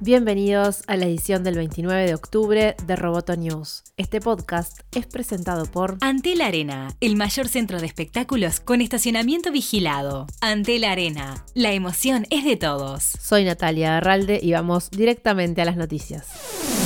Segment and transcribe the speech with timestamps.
[0.00, 3.82] Bienvenidos a la edición del 29 de octubre de Roboto News.
[3.96, 10.28] Este podcast es presentado por Antel Arena, el mayor centro de espectáculos con estacionamiento vigilado.
[10.40, 13.02] Antel Arena, la emoción es de todos.
[13.02, 16.77] Soy Natalia Arralde y vamos directamente a las noticias.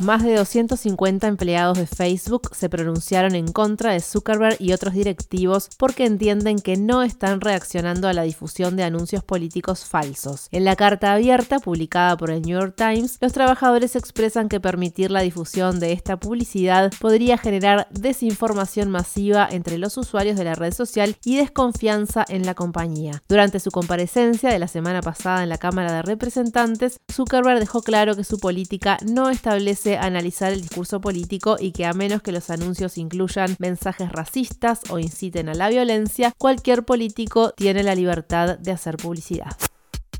[0.00, 5.68] Más de 250 empleados de Facebook se pronunciaron en contra de Zuckerberg y otros directivos
[5.76, 10.48] porque entienden que no están reaccionando a la difusión de anuncios políticos falsos.
[10.52, 15.10] En la carta abierta publicada por el New York Times, los trabajadores expresan que permitir
[15.10, 20.72] la difusión de esta publicidad podría generar desinformación masiva entre los usuarios de la red
[20.72, 23.22] social y desconfianza en la compañía.
[23.28, 28.16] Durante su comparecencia de la semana pasada en la Cámara de Representantes, Zuckerberg dejó claro
[28.16, 32.50] que su política no establece analizar el discurso político y que a menos que los
[32.50, 38.72] anuncios incluyan mensajes racistas o inciten a la violencia, cualquier político tiene la libertad de
[38.72, 39.56] hacer publicidad.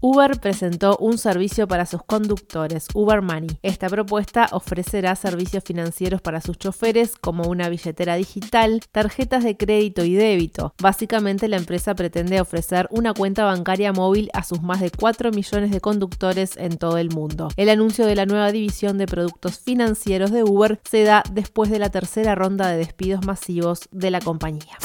[0.03, 3.59] Uber presentó un servicio para sus conductores, Uber Money.
[3.63, 10.03] Esta propuesta ofrecerá servicios financieros para sus choferes como una billetera digital, tarjetas de crédito
[10.03, 10.73] y débito.
[10.81, 15.71] Básicamente la empresa pretende ofrecer una cuenta bancaria móvil a sus más de 4 millones
[15.71, 17.49] de conductores en todo el mundo.
[17.57, 21.79] El anuncio de la nueva división de productos financieros de Uber se da después de
[21.79, 24.79] la tercera ronda de despidos masivos de la compañía.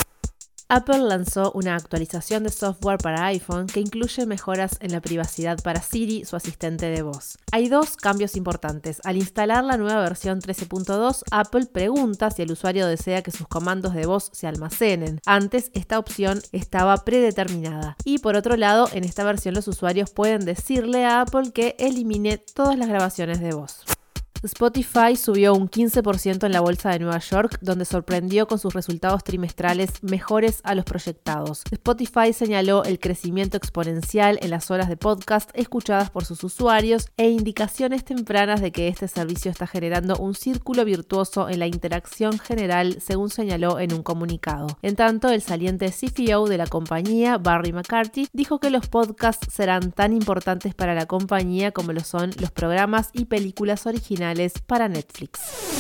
[0.68, 5.82] Apple lanzó una actualización de software para iPhone que incluye mejoras en la privacidad para
[5.82, 7.38] Siri, su asistente de voz.
[7.52, 9.00] Hay dos cambios importantes.
[9.04, 13.94] Al instalar la nueva versión 13.2, Apple pregunta si el usuario desea que sus comandos
[13.94, 15.22] de voz se almacenen.
[15.28, 17.96] Antes esta opción estaba predeterminada.
[18.04, 22.40] Y por otro lado, en esta versión los usuarios pueden decirle a Apple que elimine
[22.40, 23.86] todas las grabaciones de voz.
[24.44, 29.24] Spotify subió un 15% en la bolsa de Nueva York, donde sorprendió con sus resultados
[29.24, 31.64] trimestrales mejores a los proyectados.
[31.72, 37.30] Spotify señaló el crecimiento exponencial en las horas de podcast escuchadas por sus usuarios e
[37.30, 42.98] indicaciones tempranas de que este servicio está generando un círculo virtuoso en la interacción general,
[43.02, 44.68] según señaló en un comunicado.
[44.82, 49.92] En tanto, el saliente CFO de la compañía, Barry McCarthy, dijo que los podcasts serán
[49.92, 54.25] tan importantes para la compañía como lo son los programas y películas originales
[54.66, 55.76] para Netflix.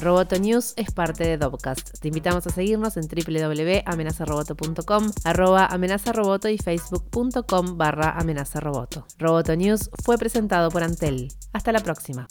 [0.00, 2.00] Roboto News es parte de Dobcast.
[2.00, 9.06] Te invitamos a seguirnos en www.amenazaroboto.com, arroba amenazaroboto y facebook.com barra amenazaroboto.
[9.18, 11.28] Roboto News fue presentado por Antel.
[11.52, 12.26] Hasta la próxima.